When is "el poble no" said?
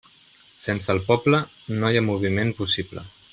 0.95-1.91